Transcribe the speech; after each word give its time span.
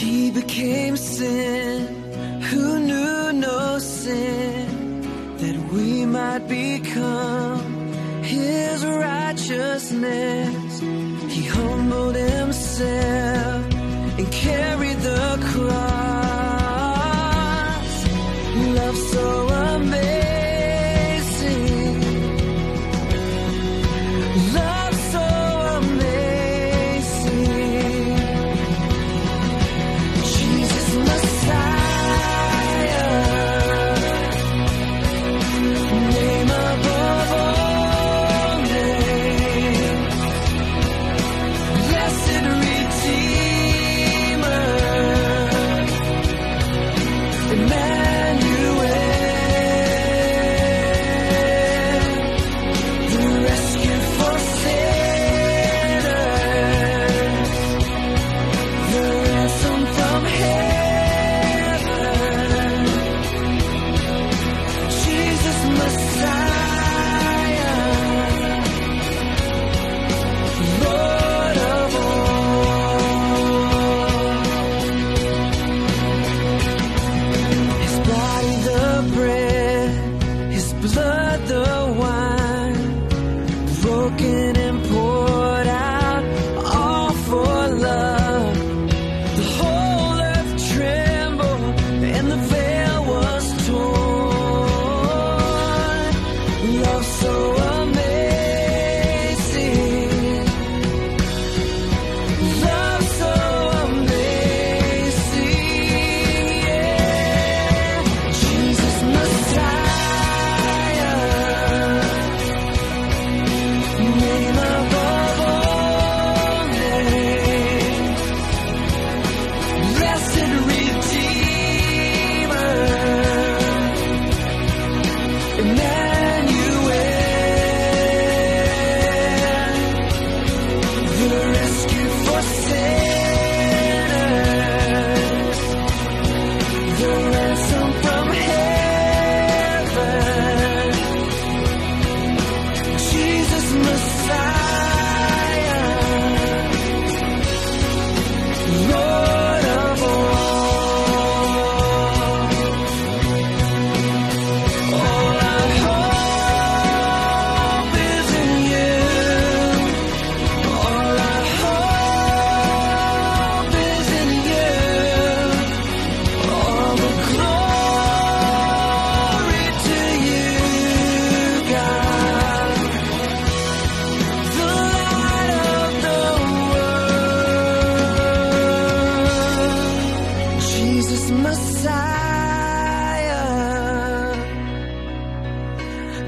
He 0.00 0.30
became 0.30 0.96
sin 0.96 2.40
who 2.48 2.78
knew 2.80 3.32
no 3.34 3.78
sin 3.78 5.02
that 5.36 5.56
we 5.74 6.06
might 6.06 6.48
become 6.48 7.60
his 8.22 8.82
righteousness. 8.86 10.80
He 11.34 11.42
humbled 11.44 12.16
himself 12.16 13.74
and 14.18 14.32
carried 14.32 15.00
the 15.00 15.36
cross. 15.38 15.49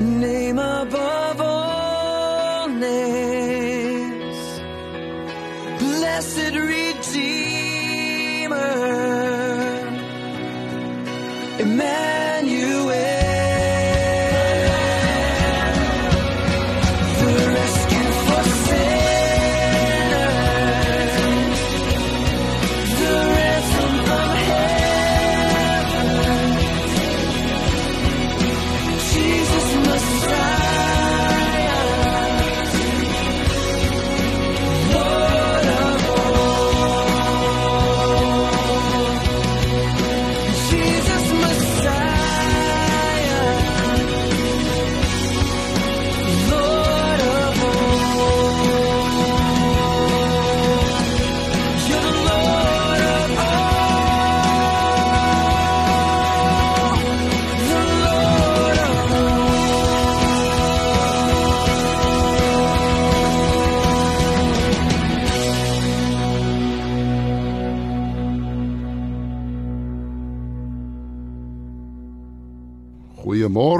Name 0.01 0.59
above 0.59 1.41
all 1.41 2.69
names, 2.69 4.39
blessed 5.79 6.55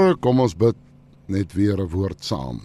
Goeiemôre, 0.03 0.19
kom 0.19 0.41
ons 0.43 0.55
bid 0.59 0.75
net 1.31 1.53
weer 1.55 1.79
'n 1.79 1.87
woord 1.87 2.25
saam. 2.25 2.61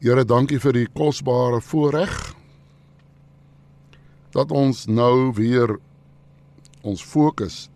Here, 0.00 0.24
dankie 0.24 0.58
vir 0.60 0.72
die 0.72 0.86
kosbare 0.92 1.60
voorreg 1.60 2.34
dat 4.32 4.50
ons 4.50 4.86
nou 4.86 5.32
weer 5.32 5.78
ons 6.82 7.02
fokus 7.02 7.70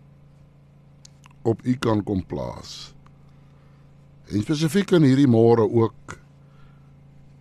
op 1.43 1.65
U 1.65 1.75
kan 1.77 2.03
kom 2.03 2.23
plaas. 2.23 2.93
En 4.29 4.41
spesifiek 4.41 4.91
in 4.91 5.03
hierdie 5.03 5.27
môre 5.27 5.65
ook 5.65 6.19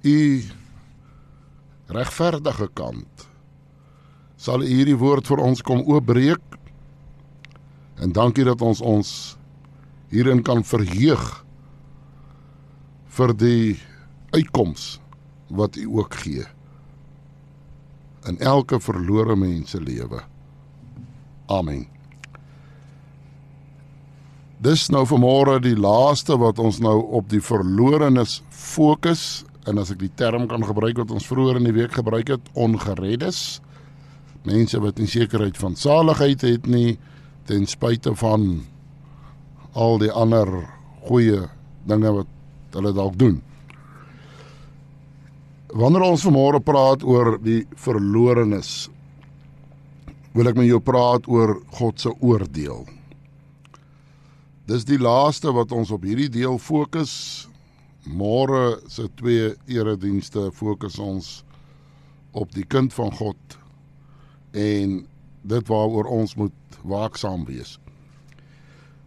U 0.02 0.42
regverdige 1.88 2.69
kant. 2.72 3.28
Sal 4.36 4.62
U 4.62 4.66
hierdie 4.66 4.96
woord 4.96 5.26
vir 5.26 5.38
ons 5.38 5.62
kom 5.62 5.84
oopbreek 5.84 6.54
En 8.04 8.12
dankie 8.12 8.44
dat 8.44 8.62
ons 8.62 8.81
ons 8.81 9.10
hierin 10.14 10.43
kan 10.46 10.62
verheug 10.66 11.25
vir 13.14 13.34
die 13.38 13.78
uitkoms 14.34 14.99
wat 15.55 15.76
U 15.78 15.88
ook 16.00 16.14
gee 16.25 16.44
in 18.25 18.38
elke 18.40 18.78
verlore 18.81 19.37
mens 19.37 19.75
se 19.75 19.81
lewe. 19.81 20.22
Amen. 21.52 21.84
Dis 24.64 24.87
nou 24.88 25.02
vanmôre 25.05 25.58
die 25.61 25.76
laaste 25.76 26.38
wat 26.40 26.58
ons 26.62 26.78
nou 26.81 26.96
op 27.19 27.28
die 27.28 27.43
verlorenes 27.44 28.38
fokus 28.49 29.44
en 29.69 29.81
as 29.81 29.90
ek 29.93 30.00
die 30.00 30.12
term 30.17 30.46
kan 30.49 30.64
gebruik 30.64 30.96
wat 31.02 31.12
ons 31.12 31.26
vroeër 31.28 31.60
in 31.60 31.69
die 31.69 31.76
week 31.76 31.93
gebruik 31.99 32.32
het, 32.32 32.49
ongereddes. 32.56 33.60
Mense 34.49 34.81
wat 34.81 35.00
nie 35.00 35.08
sekerheid 35.08 35.56
van 35.60 35.76
saligheid 35.76 36.44
het 36.44 36.69
nie, 36.69 36.96
ten 37.49 37.69
spyte 37.69 38.14
van 38.17 38.64
al 39.75 39.99
die 39.99 40.12
ander 40.12 40.49
goeie 41.09 41.49
dinge 41.88 42.12
wat 42.21 42.31
hulle 42.75 42.93
dalk 42.94 43.19
doen. 43.19 43.41
Wanneer 45.75 46.06
ons 46.06 46.23
vanmôre 46.23 46.61
praat 46.62 47.03
oor 47.03 47.35
die 47.43 47.65
verlorenes, 47.82 48.88
wil 50.35 50.50
ek 50.50 50.59
met 50.59 50.69
jou 50.69 50.81
praat 50.82 51.26
oor 51.31 51.56
God 51.79 51.99
se 52.03 52.12
oordeel. 52.23 52.85
Dis 54.71 54.87
die 54.88 54.99
laaste 54.99 55.53
wat 55.55 55.75
ons 55.75 55.91
op 55.94 56.06
hierdie 56.06 56.31
deel 56.32 56.56
fokus. 56.62 57.12
Môre 58.06 58.79
se 58.91 59.09
twee 59.19 59.53
eredienste 59.70 60.50
fokus 60.55 60.99
ons 61.03 61.35
op 62.32 62.50
die 62.55 62.67
kind 62.67 62.93
van 62.94 63.12
God 63.15 63.59
en 64.55 65.00
dit 65.44 65.70
waaroor 65.70 66.09
ons 66.11 66.37
moet 66.38 66.79
waaksaam 66.85 67.44
wees. 67.49 67.79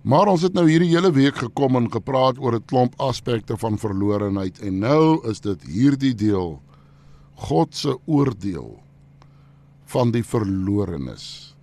Maar 0.07 0.29
ons 0.31 0.43
het 0.45 0.53
nou 0.55 0.63
hierdie 0.69 0.93
hele 0.93 1.09
week 1.11 1.35
gekom 1.35 1.75
en 1.75 1.89
gepraat 1.91 2.37
oor 2.39 2.55
'n 2.55 2.65
klomp 2.65 2.93
aspekte 3.03 3.57
van 3.57 3.77
verlorenheid 3.77 4.59
en 4.59 4.79
nou 4.79 5.19
is 5.27 5.39
dit 5.39 5.63
hierdie 5.63 6.15
deel 6.15 6.61
God 7.35 7.75
se 7.75 7.97
oordeel 8.05 8.79
van 9.85 10.11
die 10.11 10.23
verlorenes. 10.23 11.55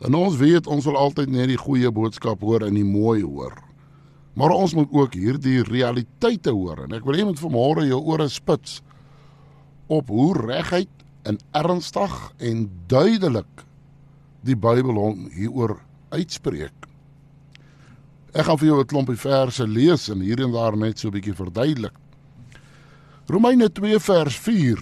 En 0.00 0.14
ons 0.14 0.36
weet 0.36 0.66
ons 0.66 0.84
wil 0.84 0.96
altyd 0.96 1.28
net 1.28 1.48
die 1.48 1.60
goeie 1.60 1.90
boodskap 1.90 2.40
hoor 2.40 2.62
en 2.62 2.74
die 2.74 2.84
mooi 2.84 3.22
hoor. 3.22 3.52
Maar 4.34 4.50
ons 4.50 4.74
moet 4.74 4.88
ook 4.92 5.14
hierdie 5.14 5.62
realiteite 5.62 6.50
hoor 6.50 6.84
en 6.84 6.92
ek 6.92 7.04
wil 7.04 7.14
hê 7.14 7.24
met 7.24 7.40
vanmôre 7.40 7.84
jou 7.86 8.00
ore 8.00 8.28
spits 8.28 8.80
op 9.86 10.08
hoe 10.08 10.32
reguit 10.46 11.04
en 11.22 11.38
ernstig 11.52 12.32
en 12.38 12.70
duidelik 12.86 13.64
die 14.40 14.56
Bybel 14.56 14.94
hom 14.94 15.28
hieroor 15.28 15.76
uitspreek. 16.08 16.93
Ek 18.34 18.48
gaan 18.48 18.58
vir 18.58 18.66
jou 18.66 18.80
'n 18.80 18.86
klompie 18.86 19.16
verse 19.16 19.66
lees 19.66 20.08
en 20.10 20.20
hier 20.20 20.40
en 20.42 20.52
daar 20.52 20.76
net 20.76 20.98
so 20.98 21.08
'n 21.08 21.12
bietjie 21.12 21.34
verduidelik. 21.34 21.94
Romeine 23.28 23.68
2 23.68 24.00
vers 24.00 24.36
4 24.36 24.78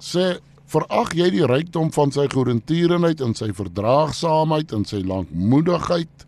sê 0.00 0.40
verag 0.66 1.14
jy 1.14 1.30
die 1.30 1.46
rykdom 1.46 1.92
van 1.92 2.10
sy 2.12 2.26
goedertierenheid 2.28 3.20
en 3.20 3.34
sy 3.34 3.52
verdraagsaamheid 3.52 4.72
en 4.72 4.84
sy 4.84 4.96
lankmoedigheid. 4.96 6.26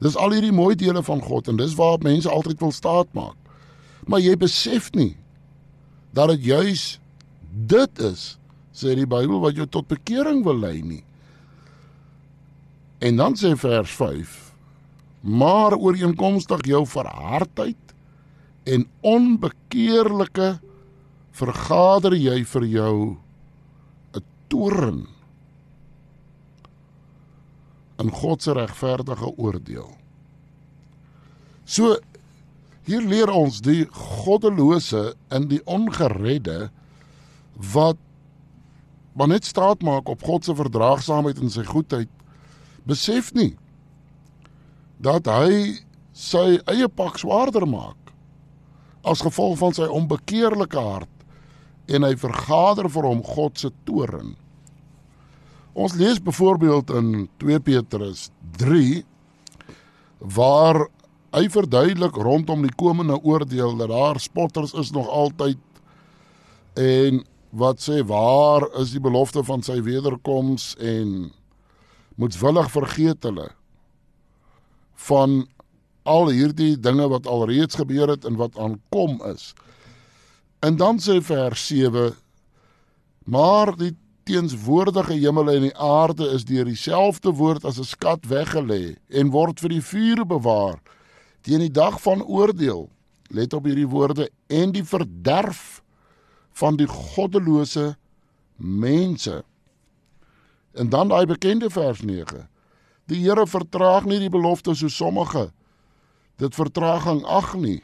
Dis 0.00 0.16
al 0.16 0.30
hierdie 0.30 0.52
mooi 0.52 0.74
dele 0.74 1.02
van 1.02 1.20
God 1.20 1.48
en 1.48 1.56
dis 1.56 1.74
waar 1.74 1.98
mense 2.02 2.30
altyd 2.30 2.60
wil 2.60 2.72
staat 2.72 3.12
maak. 3.12 3.36
Maar 4.06 4.20
jy 4.20 4.36
besef 4.36 4.90
nie 4.94 5.16
dat 6.12 6.28
dit 6.28 6.44
juis 6.44 6.98
dit 7.68 7.98
is 8.00 8.38
sê 8.72 8.94
die 8.96 9.06
Bybel 9.06 9.40
wat 9.40 9.56
jou 9.56 9.66
tot 9.66 9.88
bekering 9.88 10.44
wil 10.44 10.58
lei 10.58 10.80
nie. 10.82 11.04
En 13.00 13.16
dan 13.16 13.34
sê 13.34 13.52
vers 13.58 13.90
5: 13.90 14.51
Maar 15.22 15.76
ooreenkomstig 15.78 16.66
jou 16.66 16.82
verhardheid 16.86 17.94
en 18.66 18.86
onbekeerlike 19.00 20.58
vergader 21.32 22.14
jy 22.18 22.42
vir 22.44 22.64
jou 22.66 23.16
'n 24.14 24.24
toorn 24.48 25.06
in 28.02 28.10
God 28.10 28.42
se 28.42 28.52
regverdige 28.52 29.36
oordeel. 29.38 29.90
So 31.64 31.96
hier 32.84 33.02
leer 33.06 33.30
ons 33.30 33.60
die 33.62 33.86
goddelose 33.94 35.14
en 35.30 35.48
die 35.48 35.60
ongeredde 35.70 36.70
wat 37.72 37.96
maar 39.12 39.28
net 39.28 39.44
staat 39.44 39.82
maak 39.84 40.08
op 40.08 40.22
God 40.24 40.44
se 40.44 40.54
verdraagsaamheid 40.56 41.38
en 41.38 41.50
sy 41.52 41.64
goedheid 41.68 42.08
besef 42.88 43.30
nie 43.36 43.52
dat 45.02 45.26
hy 45.26 45.82
sy 46.14 46.60
eie 46.70 46.86
pak 46.88 47.18
swaarder 47.18 47.66
maak 47.66 48.12
as 49.02 49.24
gevolg 49.24 49.58
van 49.58 49.74
sy 49.74 49.88
onbekeerlike 49.90 50.78
hart 50.78 51.10
en 51.90 52.06
hy 52.06 52.14
vergader 52.20 52.86
vir 52.92 53.08
hom 53.08 53.22
God 53.26 53.58
se 53.58 53.72
toorn. 53.88 54.36
Ons 55.74 55.96
lees 55.98 56.20
byvoorbeeld 56.22 56.92
in 56.94 57.08
2 57.42 57.58
Petrus 57.66 58.28
3 58.60 59.02
waar 60.36 60.84
hy 61.32 61.48
verduidelik 61.50 62.16
rondom 62.20 62.62
die 62.62 62.74
komende 62.78 63.16
oordeel 63.18 63.74
dat 63.80 63.90
daar 63.90 64.20
spotters 64.20 64.76
is 64.78 64.92
nog 64.94 65.08
altyd 65.08 65.58
en 66.78 67.24
wat 67.50 67.82
sê 67.82 67.98
waar 68.06 68.68
is 68.80 68.94
die 68.94 69.02
belofte 69.02 69.42
van 69.44 69.64
sy 69.66 69.80
wederkoms 69.82 70.76
en 70.78 71.32
moetswillig 72.20 72.70
vergeet 72.70 73.26
hulle 73.26 73.48
van 74.94 75.46
al 76.02 76.28
hierdie 76.28 76.80
dinge 76.80 77.08
wat 77.08 77.26
alreeds 77.26 77.74
gebeur 77.74 78.08
het 78.08 78.24
en 78.24 78.36
wat 78.36 78.58
aankom 78.58 79.22
is. 79.30 79.52
En 80.60 80.76
dan 80.76 80.98
sê 80.98 81.20
vers 81.22 81.66
7: 81.66 82.14
Maar 83.24 83.76
die 83.76 83.96
teenswoordige 84.22 85.12
hemel 85.12 85.50
en 85.50 85.60
die 85.60 85.76
aarde 85.76 86.28
is 86.30 86.44
deur 86.44 86.64
dieselfde 86.64 87.30
woord 87.30 87.64
as 87.64 87.78
'n 87.78 87.84
skat 87.84 88.26
weggelê 88.26 88.96
en 89.08 89.30
word 89.30 89.60
vir 89.60 89.68
die 89.68 89.82
vuur 89.82 90.26
bewaar 90.26 90.78
teen 91.42 91.58
die 91.58 91.70
dag 91.70 92.00
van 92.02 92.22
oordeel. 92.22 92.88
Let 93.26 93.52
op 93.52 93.64
hierdie 93.64 93.88
woorde 93.88 94.30
en 94.46 94.72
die 94.72 94.84
verderf 94.84 95.82
van 96.52 96.76
die 96.76 96.86
goddelose 96.86 97.96
mense. 98.56 99.44
En 100.72 100.88
dan 100.88 101.08
daai 101.08 101.26
bekende 101.26 101.70
vers 101.70 102.00
9. 102.00 102.48
Die 103.10 103.22
Here 103.22 103.46
vertraag 103.46 104.06
nie 104.06 104.20
die 104.22 104.32
belofte 104.32 104.74
so 104.74 104.88
sommige 104.88 105.50
dit 106.40 106.54
vertraging 106.54 107.22
ag 107.28 107.54
nie. 107.60 107.80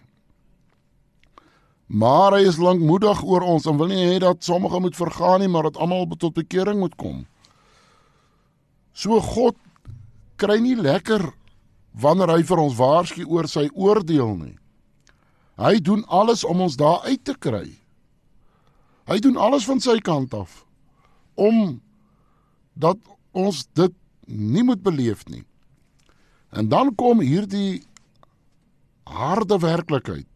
Maar 1.89 2.39
hy 2.39 2.49
is 2.49 2.59
lankmoedig 2.61 3.23
oor 3.25 3.45
ons 3.47 3.67
en 3.71 3.79
wil 3.81 3.91
nie 3.93 4.03
hê 4.03 4.19
dat 4.21 4.45
sommige 4.45 4.81
moet 4.83 4.97
vergaan 4.97 5.41
nie, 5.41 5.49
maar 5.49 5.69
dat 5.69 5.79
almal 5.81 6.09
tot 6.17 6.35
bekering 6.37 6.81
moet 6.83 6.97
kom. 7.01 7.23
So 8.93 9.21
God 9.23 9.57
kry 10.37 10.59
nie 10.61 10.77
lekker 10.77 11.31
wanneer 11.99 12.35
hy 12.35 12.43
vir 12.47 12.63
ons 12.63 12.77
waarsku 12.79 13.25
oor 13.27 13.49
sy 13.49 13.69
oordeel 13.73 14.35
nie. 14.37 14.57
Hy 15.59 15.79
doen 15.83 16.05
alles 16.07 16.45
om 16.47 16.61
ons 16.67 16.77
daar 16.79 17.07
uit 17.09 17.23
te 17.25 17.35
kry. 17.35 17.67
Hy 19.09 19.19
doen 19.25 19.39
alles 19.41 19.65
van 19.67 19.81
sy 19.81 19.97
kant 20.05 20.35
af 20.37 20.65
om 21.39 21.79
dat 22.75 22.99
ons 23.33 23.65
dit 23.79 23.95
nie 24.29 24.65
moet 24.65 24.83
beleef 24.83 25.25
nie. 25.29 25.45
En 26.51 26.69
dan 26.69 26.95
kom 26.95 27.21
hierdie 27.21 27.83
harde 29.09 29.59
werklikheid. 29.59 30.27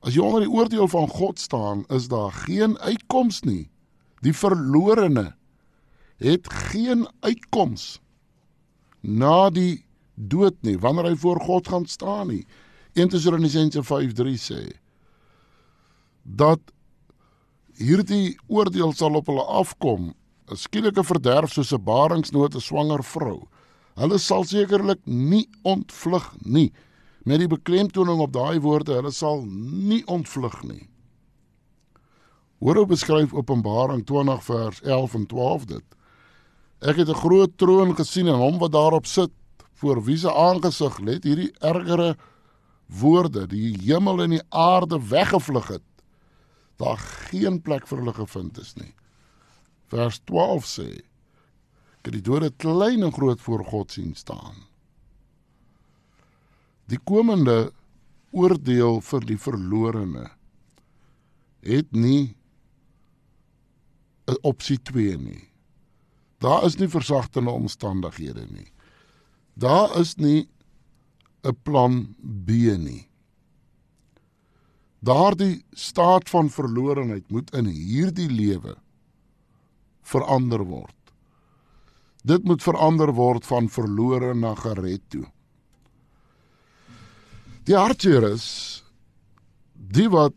As 0.00 0.16
jy 0.16 0.24
onder 0.24 0.46
die 0.46 0.52
oordeel 0.52 0.88
van 0.88 1.08
God 1.12 1.40
staan, 1.40 1.84
is 1.92 2.08
daar 2.08 2.32
geen 2.32 2.78
uitkoms 2.78 3.42
nie. 3.44 3.68
Die 4.24 4.32
verlorene 4.36 5.34
het 6.20 6.48
geen 6.70 7.06
uitkoms 7.20 8.00
na 9.00 9.48
die 9.50 9.84
dood 10.14 10.56
nie 10.64 10.76
wanneer 10.80 11.10
hy 11.10 11.16
voor 11.16 11.40
God 11.40 11.68
gaan 11.68 11.86
staan 11.88 12.28
nie. 12.28 12.44
1 12.92 13.08
Tessalonisense 13.08 13.82
5:3 13.84 14.36
sê 14.36 14.60
dat 16.22 16.60
hierdie 17.80 18.36
oordeel 18.46 18.92
sal 18.92 19.16
op 19.16 19.26
hulle 19.26 19.44
afkom 19.44 20.12
'n 20.50 20.56
skielike 20.56 21.04
verderf 21.06 21.52
soos 21.52 21.72
'n 21.72 21.84
baringsnoot 21.84 22.54
'n 22.54 22.60
swanger 22.60 23.02
vrou. 23.02 23.46
Hulle 23.94 24.18
sal 24.18 24.44
sekerlik 24.44 25.00
nie 25.04 25.48
ontvlug 25.62 26.34
nie. 26.42 26.72
Met 27.24 27.38
die 27.38 27.48
beklemtoning 27.48 28.20
op 28.20 28.32
daai 28.32 28.60
woorde, 28.60 28.94
hulle 28.94 29.12
sal 29.12 29.44
nie 29.46 30.02
ontvlug 30.06 30.62
nie. 30.64 30.88
Hoor 32.60 32.76
hoe 32.76 32.86
beskryf 32.86 33.32
Openbaring 33.32 34.04
20 34.04 34.42
vers 34.44 34.80
11 34.82 35.14
en 35.14 35.26
12 35.26 35.64
dit. 35.64 35.84
Ek 36.80 36.96
het 36.96 37.08
'n 37.08 37.22
groot 37.22 37.56
troon 37.56 37.94
gesien 37.96 38.26
en 38.26 38.40
hom 38.40 38.58
wat 38.58 38.72
daarop 38.72 39.06
sit, 39.06 39.30
voor 39.74 40.04
wie 40.04 40.16
se 40.16 40.32
aangesig 40.32 40.98
let 40.98 41.24
hierdie 41.24 41.52
ergere 41.60 42.16
woorde, 42.86 43.46
die 43.46 43.76
hemel 43.84 44.22
en 44.22 44.30
die 44.30 44.42
aarde 44.48 44.98
weggevlug 45.08 45.68
het. 45.68 45.82
Daar 46.76 46.98
geen 46.98 47.62
plek 47.62 47.86
vir 47.86 47.98
hulle 47.98 48.12
gevind 48.12 48.58
is 48.58 48.74
nie. 48.74 48.94
Vers 49.90 50.20
12 50.24 50.66
sê: 50.66 50.90
het 52.00 52.14
die 52.14 52.24
dode 52.24 52.50
klein 52.56 53.04
en 53.04 53.12
groot 53.12 53.40
voor 53.40 53.64
God 53.64 53.92
sien 53.92 54.14
staan. 54.16 54.56
Die 56.90 56.98
komende 57.04 57.70
oordeel 58.30 59.00
vir 59.04 59.26
die 59.26 59.38
verlorene 59.38 60.30
het 61.66 61.92
nie 61.92 62.34
'n 64.30 64.38
opsie 64.42 64.78
2 64.78 65.18
nie. 65.18 65.48
Daar 66.38 66.64
is 66.64 66.78
nie 66.78 66.88
versagtende 66.88 67.50
omstandighede 67.50 68.46
nie. 68.50 68.72
Daar 69.54 69.98
is 70.00 70.16
nie 70.16 70.48
'n 71.44 71.56
plan 71.62 72.14
B 72.20 72.50
nie. 72.78 73.08
Daardie 75.00 75.64
staat 75.72 76.28
van 76.28 76.50
verlorenheid 76.50 77.30
moet 77.30 77.54
in 77.54 77.66
hierdie 77.66 78.28
lewe 78.28 78.76
verander 80.02 80.64
word. 80.64 80.96
Dit 82.22 82.44
moet 82.44 82.62
verander 82.62 83.12
word 83.16 83.46
van 83.46 83.68
verlore 83.68 84.34
na 84.34 84.54
gered 84.54 85.02
toe. 85.08 85.24
Die 87.64 87.76
hartseer 87.76 88.24
is 88.32 88.46
die 89.72 90.08
wat 90.12 90.34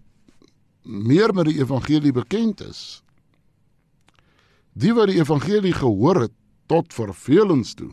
meer 0.83 1.33
met 1.33 1.49
die 1.49 1.59
evangelie 1.59 2.11
bekend 2.11 2.61
is. 2.61 3.01
Die 4.73 4.93
wat 4.95 5.11
die 5.11 5.19
evangelie 5.19 5.73
gehoor 5.73 6.25
het 6.25 6.33
tot 6.71 6.93
vervelings 6.93 7.73
toe, 7.77 7.91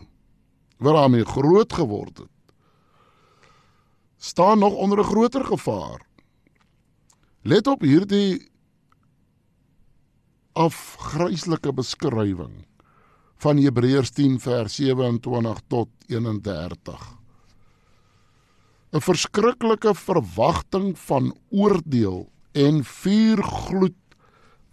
wat 0.79 0.97
daarmee 0.97 1.27
groot 1.27 1.73
geword 1.73 2.23
het, 2.25 2.31
staan 4.17 4.59
nog 4.59 4.75
onder 4.75 4.99
'n 4.99 5.11
groter 5.11 5.45
gevaar. 5.45 6.01
Let 7.43 7.67
op 7.67 7.81
hierdie 7.81 8.51
afgryslike 10.61 11.73
beskrywing 11.73 12.67
van 13.41 13.61
Hebreërs 13.61 14.13
10 14.17 14.37
vers 14.45 14.77
27 14.77 15.61
tot 15.73 15.89
31. 16.13 17.07
'n 18.93 19.01
Verskriklike 19.01 19.95
verwagting 19.95 20.99
van 20.99 21.31
oordeel 21.49 22.29
en 22.53 22.85
vuurgloed 22.85 23.97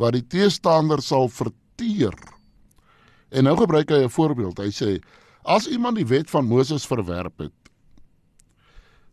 wat 0.01 0.17
die 0.17 0.25
teestander 0.27 1.01
sal 1.01 1.29
verteer. 1.29 2.17
En 3.29 3.44
nou 3.44 3.56
gebruik 3.58 3.89
hy 3.89 4.03
'n 4.03 4.10
voorbeeld. 4.10 4.58
Hy 4.58 4.72
sê: 4.72 5.00
As 5.44 5.67
iemand 5.67 5.96
die 5.96 6.08
wet 6.08 6.29
van 6.29 6.46
Moses 6.46 6.86
verwerp 6.86 7.39
het, 7.39 7.53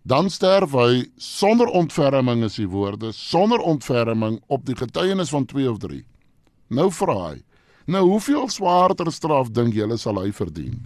dan 0.03 0.31
sterf 0.31 0.73
hy 0.73 1.11
sonder 1.17 1.67
ontferming 1.67 2.43
is 2.45 2.57
die 2.57 2.69
woorde, 2.69 3.13
sonder 3.13 3.59
ontferming 3.59 4.41
op 4.47 4.67
die 4.67 4.77
getuienis 4.77 5.31
van 5.31 5.45
2 5.45 5.71
of 5.71 5.79
3. 5.79 6.05
Nou 6.69 6.91
vra 6.93 7.17
hy: 7.31 7.43
Nou 7.87 8.05
hoeveel 8.09 8.49
swaarder 8.49 9.13
straf 9.13 9.51
dink 9.51 9.75
julle 9.75 9.99
sal 10.01 10.21
hy 10.23 10.33
verdien? 10.33 10.81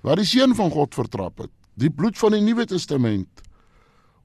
Wat 0.00 0.16
die 0.16 0.28
seun 0.28 0.54
van 0.56 0.70
God 0.72 0.94
vertrap 0.96 1.38
het, 1.44 1.52
die 1.76 1.90
bloed 1.92 2.16
van 2.18 2.32
die 2.32 2.44
Nuwe 2.44 2.64
Testament 2.66 3.42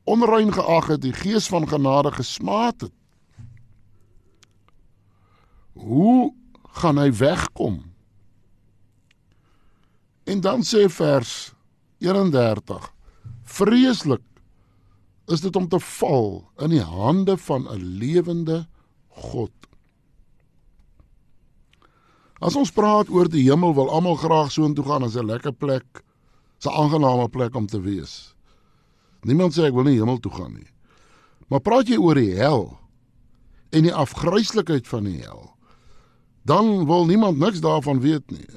onrein 0.05 0.53
geag 0.53 0.87
het, 0.87 1.01
die 1.01 1.13
gees 1.13 1.47
van 1.49 1.67
genade 1.67 2.11
gesmaad 2.13 2.85
het. 2.85 2.93
Hoe 5.73 6.33
gaan 6.77 6.97
hy 7.01 7.09
wegkom? 7.11 7.81
En 10.25 10.41
dan 10.41 10.63
sê 10.63 10.85
vers 10.89 11.53
31: 11.99 12.93
Vreeslik 13.43 14.23
is 15.27 15.41
dit 15.41 15.55
om 15.55 15.67
te 15.69 15.79
val 15.79 16.45
in 16.61 16.69
die 16.69 16.85
hande 16.85 17.37
van 17.37 17.67
'n 17.69 17.97
lewende 17.97 18.67
God. 19.09 19.51
As 22.45 22.53
ons 22.53 22.69
praat 22.69 23.09
oor 23.09 23.25
die 23.31 23.47
hemel, 23.47 23.73
wil 23.73 23.89
almal 23.89 24.19
graag 24.21 24.51
soontoe 24.53 24.85
gaan 24.85 25.03
as 25.03 25.15
'n 25.17 25.25
lekker 25.25 25.53
plek, 25.53 26.03
'n 26.65 26.69
aangename 26.69 27.27
plek 27.29 27.55
om 27.55 27.65
te 27.67 27.81
wees. 27.81 28.35
Niemand 29.23 29.53
sê 29.53 29.65
ek 29.65 29.73
wil 29.73 29.83
nie 29.83 29.97
hemel 29.97 30.19
toe 30.19 30.31
gaan 30.31 30.53
nie. 30.53 30.69
Maar 31.49 31.59
praat 31.59 31.87
jy 31.87 31.97
oor 31.97 32.15
die 32.15 32.35
hel 32.35 32.77
en 33.71 33.83
die 33.83 33.93
afgryslikheid 33.93 34.87
van 34.87 35.03
die 35.03 35.21
hel, 35.21 35.55
dan 36.45 36.85
wil 36.85 37.05
niemand 37.05 37.37
niks 37.37 37.61
daarvan 37.61 37.99
weet 37.99 38.31
nie. 38.31 38.47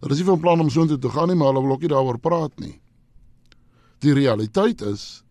Hulle 0.00 0.12
is 0.12 0.18
nie 0.18 0.28
van 0.28 0.40
plan 0.40 0.60
om 0.60 0.70
soontoe 0.70 0.98
te 0.98 1.08
gaan 1.08 1.28
nie, 1.28 1.36
maar 1.36 1.52
hulle 1.52 1.62
wil 1.62 1.72
ook 1.72 1.80
nie 1.80 1.88
daaroor 1.88 2.18
praat 2.18 2.58
nie. 2.60 2.80
Die 4.00 4.12
realiteit 4.12 4.82
is 4.82 5.24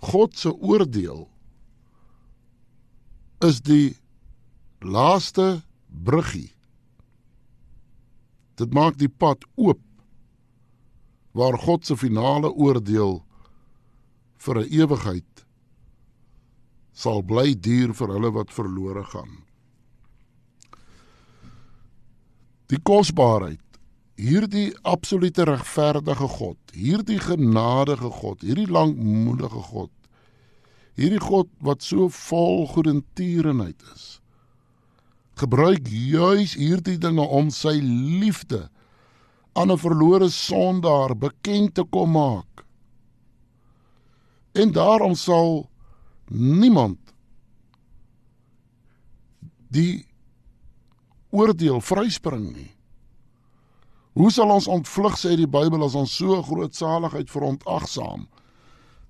God 0.00 0.36
se 0.36 0.52
oordeel 0.52 1.28
is 3.40 3.60
die 3.60 3.96
laaste 4.80 5.67
bruggie. 5.88 6.52
Dit 8.58 8.74
maak 8.74 8.98
die 8.98 9.10
pad 9.10 9.44
oop 9.54 9.82
waar 11.32 11.58
God 11.58 11.86
se 11.86 11.96
finale 11.96 12.50
oordeel 12.52 13.22
vir 14.38 14.56
'n 14.58 14.70
ewigheid 14.70 15.46
sal 16.92 17.22
bly 17.22 17.54
duur 17.54 17.94
vir 17.94 18.08
hulle 18.14 18.30
wat 18.34 18.50
verlore 18.50 19.04
gaan. 19.04 19.44
Die 22.68 22.80
kosbaarheid 22.82 23.62
hierdie 24.18 24.72
absolute 24.82 25.44
regverdige 25.46 26.28
God, 26.28 26.58
hierdie 26.74 27.20
genadige 27.22 28.10
God, 28.10 28.42
hierdie 28.42 28.66
lankmoedige 28.66 29.62
God, 29.70 29.92
hierdie 30.98 31.22
God 31.22 31.50
wat 31.62 31.86
so 31.86 32.08
vol 32.10 32.66
goedertierenheid 32.72 33.78
is, 33.94 34.18
gebruik 35.38 35.88
juis 35.88 36.54
hierdie 36.58 36.98
dinge 36.98 37.24
om 37.24 37.50
sy 37.50 37.78
liefde 38.20 38.68
aan 39.54 39.72
'n 39.72 39.78
verlore 39.78 40.28
sondaar 40.30 41.16
bekend 41.16 41.74
te 41.74 41.84
kom 41.84 42.10
maak. 42.10 42.64
En 44.52 44.72
daarom 44.72 45.14
sal 45.14 45.70
niemand 46.30 46.98
die 49.68 50.06
oordeel 51.30 51.80
vryspring 51.80 52.52
nie. 52.56 52.70
Hoe 54.12 54.30
sal 54.32 54.50
ons 54.50 54.66
ontvlug 54.66 55.14
sê 55.18 55.36
die 55.36 55.46
Bybel 55.46 55.84
as 55.84 55.94
ons 55.94 56.16
so 56.16 56.42
groot 56.42 56.74
saligheid 56.74 57.30
verontagsaam? 57.30 58.26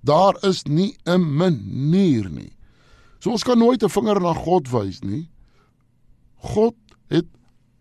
Daar 0.05 0.37
is 0.43 0.63
nie 0.67 0.95
'n 1.05 1.35
manier 1.37 2.29
nie. 2.29 2.51
So 3.19 3.31
ons 3.31 3.43
kan 3.43 3.57
nooit 3.57 3.83
'n 3.83 3.89
vinger 3.89 4.21
na 4.21 4.33
God 4.33 4.69
wys 4.71 5.01
nie. 5.01 5.29
God 6.39 6.75
het 7.11 7.27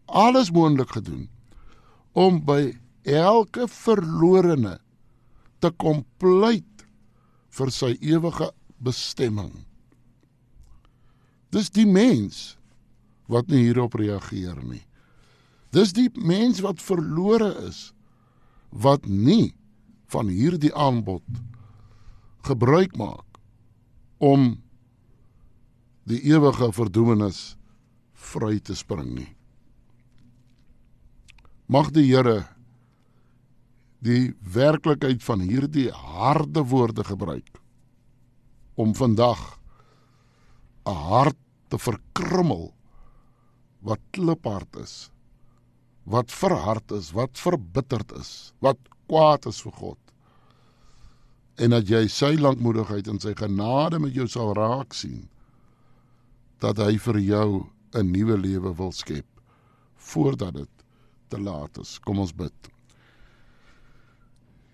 alles 0.06 0.50
moontlik 0.54 0.90
gedoen 0.96 1.28
om 2.18 2.40
by 2.44 2.72
elke 3.08 3.68
verlorene 3.70 4.78
te 5.62 5.70
kom 5.70 6.04
pleit 6.18 6.86
vir 7.58 7.72
sy 7.74 7.94
ewige 8.04 8.50
bestemming. 8.84 9.52
Dis 11.54 11.70
die 11.74 11.86
mens 11.88 12.58
wat 13.28 13.48
nie 13.48 13.64
hierop 13.66 13.96
reageer 13.98 14.58
nie. 14.64 14.82
Dis 15.72 15.92
die 15.96 16.08
mens 16.16 16.62
wat 16.64 16.82
verlore 16.82 17.52
is 17.68 17.90
wat 18.70 19.06
nie 19.08 19.54
van 20.12 20.28
hierdie 20.32 20.72
aanbod 20.76 21.24
gebruik 22.48 22.96
maak 22.96 23.24
om 24.18 24.56
die 26.08 26.20
ewige 26.32 26.70
verdoemenis 26.72 27.57
vry 28.18 28.58
te 28.60 28.76
spring 28.76 29.14
nie. 29.16 29.32
Mag 31.68 31.92
die 31.96 32.06
Here 32.08 32.46
die 34.04 34.34
werklikheid 34.40 35.22
van 35.26 35.42
hierdie 35.42 35.88
harde 35.90 36.62
woorde 36.70 37.04
gebruik 37.04 37.58
om 38.78 38.94
vandag 38.94 39.58
'n 40.87 40.94
hart 40.94 41.38
te 41.68 41.78
verkrummel 41.78 42.72
wat 43.82 44.00
kliphard 44.10 44.76
is 44.76 45.10
wat 46.08 46.32
verhard 46.32 46.92
is, 46.96 47.12
wat 47.12 47.37
verbitterd 47.37 48.12
is, 48.16 48.52
wat 48.64 48.78
kwaad 49.08 49.48
is 49.50 49.60
vir 49.64 49.75
God. 49.76 49.98
En 51.58 51.75
dat 51.75 51.90
jy 51.90 52.04
sy 52.12 52.32
lankmoedigheid 52.38 53.08
en 53.10 53.18
sy 53.20 53.34
genade 53.37 54.00
met 54.00 54.14
jou 54.16 54.28
sal 54.30 54.54
raak 54.56 54.94
sien 54.96 55.26
dat 56.62 56.80
hy 56.82 56.96
vir 57.02 57.18
jou 57.22 57.48
'n 57.95 58.11
nuwe 58.11 58.38
lewe 58.38 58.75
wil 58.75 58.92
skep 58.92 59.26
voordat 59.97 60.54
dit 60.54 60.85
te 61.28 61.40
laat 61.40 61.78
is. 61.78 61.99
Kom 61.99 62.18
ons 62.18 62.35
bid. 62.35 62.52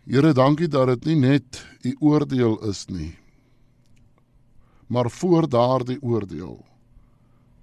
Here, 0.05 0.33
dankie 0.33 0.69
dat 0.69 0.87
dit 0.87 1.05
nie 1.05 1.17
net 1.17 1.67
u 1.83 1.97
oordeel 1.99 2.59
is 2.69 2.87
nie, 2.87 3.17
maar 4.87 5.11
voor 5.11 5.49
daardie 5.49 6.03
oordeel 6.03 6.65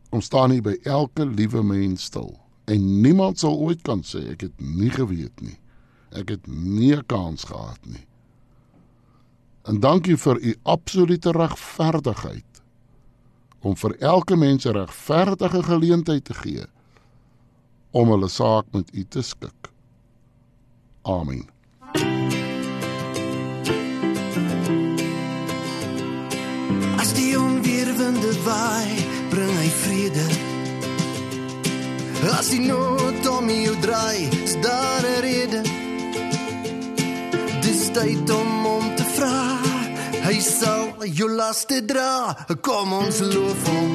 kom 0.10 0.22
staan 0.22 0.52
u 0.52 0.62
by 0.62 0.74
elke 0.84 1.26
liewe 1.26 1.64
mens 1.64 2.04
stil 2.04 2.34
en 2.66 3.02
niemand 3.02 3.40
sal 3.40 3.56
ooit 3.62 3.82
kan 3.88 4.02
sê 4.04 4.26
ek 4.34 4.42
het 4.48 4.58
nie 4.60 4.90
geweet 4.92 5.42
nie. 5.42 5.58
Ek 6.12 6.30
het 6.30 6.48
nie 6.48 6.96
'n 6.96 7.06
kans 7.06 7.44
gehad 7.44 7.80
nie. 7.86 8.06
En 9.64 9.80
dankie 9.80 10.18
vir 10.18 10.42
u 10.42 10.56
absolute 10.64 11.32
regverdigheid 11.32 12.51
om 13.62 13.76
vir 13.78 13.96
elke 14.00 14.36
mens 14.36 14.66
'n 14.66 14.74
regverdige 14.74 15.64
geleentheid 15.64 16.26
te 16.26 16.34
gee 16.34 16.66
om 17.92 18.10
hulle 18.10 18.28
saak 18.28 18.66
met 18.72 18.90
u 18.94 19.06
te 19.10 19.22
skik. 19.22 19.70
Amen. 21.02 21.46
As 27.00 27.14
die 27.14 27.40
onweerwinde 27.40 28.34
waai, 28.44 28.96
bring 29.30 29.56
hy 29.58 29.70
vrede. 29.84 30.28
As 32.38 32.50
die 32.50 32.62
nood 32.62 33.28
om 33.28 33.50
jou 33.50 33.76
draai, 33.82 34.30
is 34.44 34.56
daar 34.62 35.04
'n 35.06 35.22
rede. 35.22 35.62
Dis 37.62 37.92
tyd 37.92 38.30
om 38.30 38.66
hom 38.66 38.96
te 38.96 39.04
vra. 39.04 39.58
Hy 40.24 40.40
sal 40.40 40.81
jou 41.06 41.30
laste 41.30 41.82
dra. 41.86 42.36
Kom 42.62 42.94
ons 42.94 43.20
loof 43.22 43.68
hom. 43.68 43.92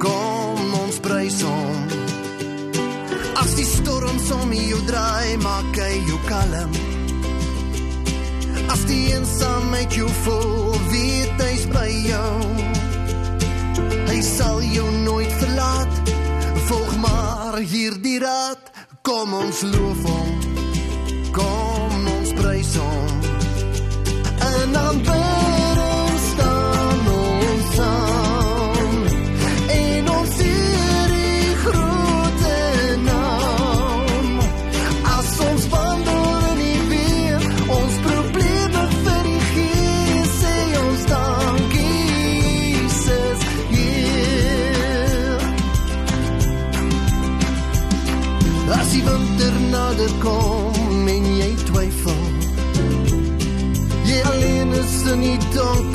Kom 0.00 0.74
ons 0.82 0.98
prys 1.04 1.40
hom. 1.46 1.78
As 3.40 3.54
die 3.56 3.66
storms 3.68 4.30
om 4.34 4.52
jou 4.52 4.80
draai, 4.88 5.36
maak 5.44 5.78
hy 5.78 5.92
jou 6.08 6.18
kalm. 6.28 6.74
As 8.70 8.84
die 8.90 9.10
eensaamheid 9.14 9.96
jou 9.96 10.10
vol, 10.24 10.76
weet 10.92 11.42
hy's 11.46 11.66
by 11.72 11.88
jou. 12.06 12.34
Hy 14.10 14.20
sal 14.26 14.62
jou 14.74 14.86
nooit 15.04 15.32
verlaat. 15.42 16.14
Volg 16.68 16.94
maar 17.02 17.58
hierdie 17.62 18.20
raad. 18.22 18.70
Kom 19.02 19.34
ons 19.34 19.66
loof 19.72 20.06
hom. 20.06 20.49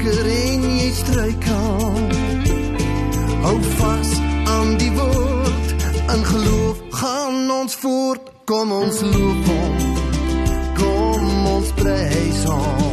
Donker 0.06 0.26
en 0.30 0.66
jy 0.78 0.92
struikel 0.94 1.94
Hou 3.46 3.58
vas 3.78 4.12
aan 4.50 4.78
die 4.78 4.92
woord. 4.92 5.86
In 6.14 6.26
geloof 6.26 6.82
gaan 6.90 7.52
ons 7.52 7.76
voort. 7.76 8.34
Kom 8.46 8.72
ons 8.72 9.02
loop 9.02 9.48
hom 9.50 9.78
Kom 10.78 11.46
ons 11.56 11.72
prys 11.82 12.44
hom 12.46 12.85